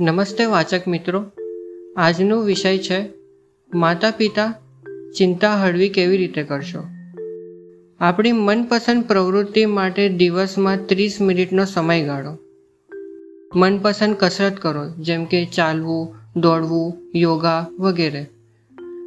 નમસ્તે 0.00 0.44
વાચક 0.44 0.88
મિત્રો. 0.88 1.24
આજનો 1.96 2.42
વિષય 2.42 2.78
છે 2.78 3.08
માતા 3.74 4.10
પિતા 4.10 4.54
ચિંતા 5.16 5.56
હળવી 5.56 5.88
કેવી 5.88 6.16
રીતે 6.16 6.42
કરશો? 6.42 6.78
આપણી 8.00 8.32
મનપસંદ 8.32 9.04
પ્રવૃત્તિ 9.04 9.66
માટે 9.66 10.08
દિવસમાં 10.08 10.86
ત્રીસ 10.86 11.20
મિનિટનો 11.20 11.64
સમય 11.64 12.04
ગાળો. 12.04 12.38
મનપસંદ 13.54 14.16
કસરત 14.18 14.56
કરો, 14.56 14.90
જેમ 14.90 15.24
કે 15.24 15.44
ચાલવું, 15.44 16.14
દોડવું, 16.40 16.98
યોગા 17.14 17.66
વગેરે. 17.78 18.26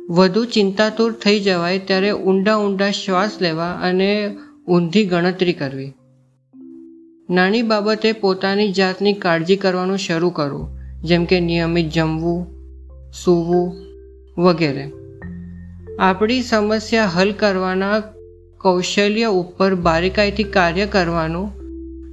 વધુ 0.09 0.45
ચિંતાતુર 0.45 1.13
થઈ 1.13 1.39
જવાય 1.39 1.79
ત્યારે 1.79 2.11
ઊંડા 2.11 2.55
ઊંડા 2.55 2.91
શ્વાસ 2.91 3.37
લેવા 3.41 3.71
અને 3.71 4.37
ઊંધી 4.67 5.05
ગણતરી 5.05 5.53
કરવી. 5.53 5.93
નાની 7.29 7.61
બાબતે 7.61 8.11
પોતાની 8.11 8.71
જાતની 8.71 9.14
કાળજી 9.14 9.56
કરવાનું 9.56 9.97
શરૂ 9.97 10.29
કરવું 10.29 10.79
જેમ 11.03 11.25
કે 11.25 11.39
નિયમિત 11.39 11.89
જમવું, 11.89 12.47
સૂવું 13.23 13.75
વગેરે. 14.37 14.91
આપણી 15.99 16.41
સમસ્યા 16.41 17.05
હલ 17.05 17.31
કરવાના 17.31 17.99
કૌશલ્ય 18.57 19.25
ઉપર 19.25 19.75
બારીકાઈથી 19.75 20.43
કાર્ય 20.43 20.85
કરવાનું 20.85 21.51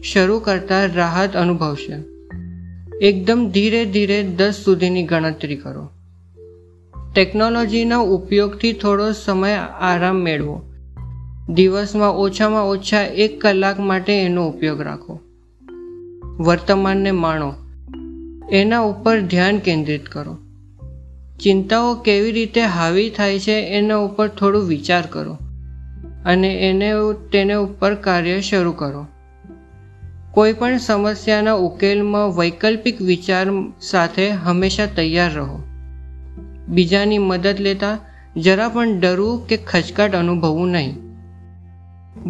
શરૂ 0.03 0.39
કરતા 0.39 0.85
રાહત 0.85 1.37
અનુભવશે. 1.37 1.95
એકદમ 3.07 3.51
ધીરે 3.55 3.85
ધીરે 3.85 4.23
દસ 4.23 4.63
સુધીની 4.65 5.03
ગણતરી 5.03 5.57
કરો. 5.57 5.89
ટેકનોલોજીના 7.15 7.99
ઉપયોગથી 7.99 8.73
થોડો 8.73 9.13
સમય 9.13 9.53
આરામ 9.81 10.17
મેળવો. 10.17 10.63
દિવસમાં 11.49 12.11
ઓછામાં 12.11 12.69
ઓછા 12.69 13.03
એક 13.03 13.41
કલાક 13.41 13.81
માટે 13.81 14.23
એનો 14.23 14.49
ઉપયોગ 14.49 14.81
રાખો. 14.81 15.21
વર્તમાનને 16.39 17.11
માણો. 17.11 17.55
એના 18.53 18.81
ઉપર 18.81 19.21
ધ્યાન 19.21 19.59
કેન્દ્રિત 19.59 20.07
કરો. 20.07 20.37
ચિંતાઓ 21.43 21.95
કેવી 21.95 22.33
રીતે 22.33 22.63
હાવી 22.63 23.11
થાય 23.11 23.39
છે 23.39 23.53
એના 23.53 23.97
ઉપર 23.97 24.29
થોડું 24.29 24.65
વિચાર 24.65 25.07
કરો 25.07 25.39
અને 26.25 26.55
એને 26.55 26.93
તેને 27.33 27.55
ઉપર 27.55 27.95
કાર્ય 27.95 28.41
શરૂ 28.41 28.73
કરો. 28.73 29.07
કોઈ 30.33 30.53
પણ 30.53 30.79
સમસ્યાના 30.79 31.53
ઉકેલમાં 31.53 32.37
વૈકલ્પિક 32.37 33.03
વિચાર 33.03 33.47
સાથે 33.81 34.31
હંમેશા 34.31 34.87
તૈયાર 34.87 35.31
રહો. 35.31 35.63
બીજાની 36.69 37.19
મદદ 37.19 37.57
લેતા 37.61 37.99
જરા 38.37 38.69
પણ 38.69 39.01
ડરવું 39.01 39.47
કે 39.47 39.57
ખચકાટ 39.57 40.15
અનુભવવું 40.15 40.69
નહીં. 40.69 40.97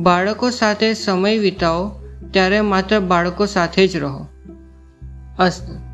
બાળકો 0.03 0.51
સાથે 0.51 0.95
સમય 0.95 1.39
વિતાવો, 1.39 2.03
ત્યારે 2.31 2.61
માત્ર 2.61 3.01
બાળકો 3.01 3.47
સાથે 3.47 3.87
જ 3.87 3.97
રહો. 3.97 4.27
અસ્ત 5.39 5.86